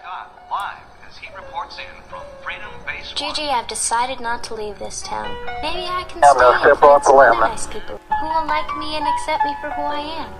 [0.00, 3.12] Scott, live as he reports in from Freedom Base.
[3.12, 5.28] Gigi, I've decided not to leave this town.
[5.60, 8.96] Maybe I can I'm stay and find some other nice people who will like me
[8.96, 10.32] and accept me for who I am.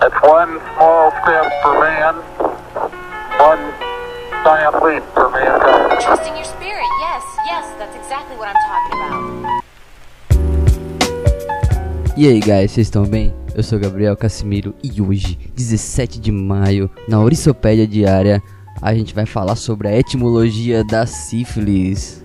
[0.00, 2.14] That's one small step for man,
[3.38, 3.62] one
[4.42, 6.00] giant leap for mankind.
[6.02, 6.90] Trusting your spirit.
[6.98, 9.64] Yes, yes, that's exactly what I'm talking about.
[12.16, 13.32] E aí, guys, vocês estão bem?
[13.54, 18.42] Eu sou Gabriel Casimiro e hoje, 17 de maio, na Orissopédia Diária,
[18.80, 22.22] a gente vai falar sobre a etimologia da sífilis.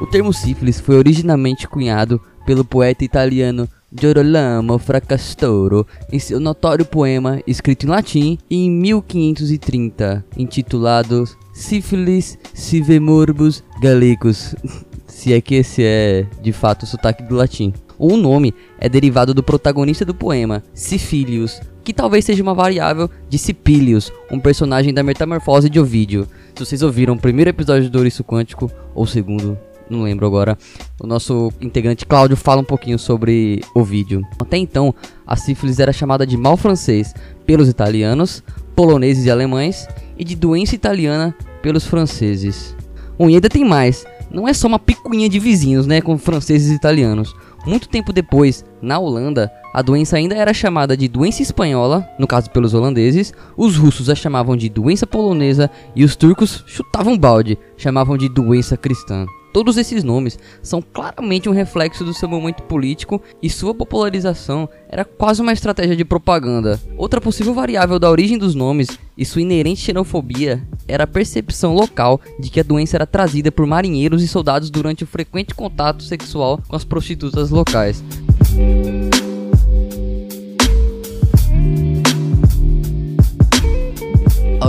[0.00, 7.40] O termo sífilis foi originalmente cunhado pelo poeta italiano Girolamo Fracastoro em seu notório poema
[7.46, 14.54] escrito em latim em 1530, intitulado Sífilis Sive Morbus Gallicus,
[15.06, 17.72] se é que esse é de fato o sotaque do latim.
[18.04, 23.38] O nome é derivado do protagonista do poema, Sifilius, que talvez seja uma variável de
[23.38, 26.26] Cipilius, um personagem da Metamorfose de Ovídio.
[26.52, 29.56] Se vocês ouviram o primeiro episódio do Ouriço Quântico, ou o segundo,
[29.88, 30.58] não lembro agora,
[31.00, 34.26] o nosso integrante Cláudio fala um pouquinho sobre Ovídio.
[34.36, 34.92] Até então,
[35.24, 37.14] a sífilis era chamada de mal francês
[37.46, 38.42] pelos italianos,
[38.74, 39.86] poloneses e alemães,
[40.18, 41.32] e de doença italiana
[41.62, 42.74] pelos franceses.
[43.16, 46.74] O ainda tem mais, não é só uma picuinha de vizinhos, né, com franceses e
[46.74, 47.34] italianos.
[47.66, 52.50] Muito tempo depois, na Holanda, a doença ainda era chamada de doença espanhola, no caso
[52.50, 58.16] pelos holandeses, os russos a chamavam de doença polonesa e os turcos chutavam balde, chamavam
[58.16, 59.26] de doença cristã.
[59.52, 65.04] Todos esses nomes são claramente um reflexo do seu momento político e sua popularização era
[65.04, 66.80] quase uma estratégia de propaganda.
[66.96, 72.20] Outra possível variável da origem dos nomes e sua inerente xenofobia era a percepção local
[72.38, 76.60] de que a doença era trazida por marinheiros e soldados durante o frequente contato sexual
[76.66, 78.02] com as prostitutas locais.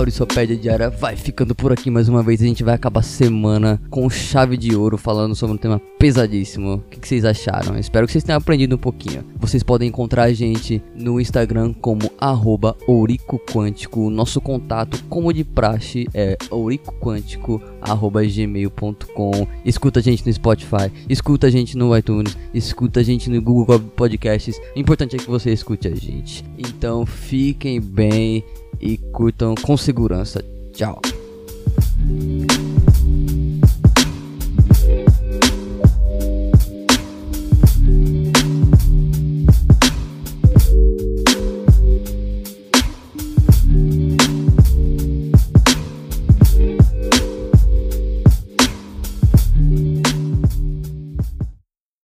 [0.04, 2.42] A Orissopédia Diária vai ficando por aqui mais uma vez.
[2.42, 6.74] A gente vai acabar a semana com chave de ouro falando sobre um tema pesadíssimo.
[6.74, 7.78] O que, vocês acharam?
[7.78, 9.24] Espero que vocês tenham aprendido um pouquinho.
[9.38, 14.10] Vocês podem encontrar a gente no Instagram como arroba ouricoquântico.
[14.10, 21.78] Nosso contato, como de praxe, é ouricoquântico.gmail.com Escuta a gente no Spotify, escuta a gente
[21.78, 24.60] no iTunes, escuta a gente no Google Podcasts.
[24.76, 26.44] O importante é que você escute a gente.
[26.58, 28.44] Então fiquem bem
[28.84, 30.44] e curtam com segurança.
[30.74, 31.00] Tchau.